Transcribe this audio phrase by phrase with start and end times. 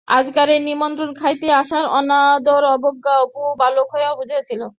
[0.07, 4.61] আজকার এই নিমন্ত্রণ খাইতে আসার অনাদর, অবজ্ঞা, অপু বালক হইলেও বুঝিযাছিল।